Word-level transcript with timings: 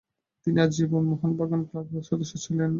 তিনি 0.47 0.57
আজীবন 0.61 1.03
মোহনবাগান 1.11 1.61
ক্লাবের 1.69 2.03
সদস্য 2.09 2.33
ছিলেন। 2.45 2.69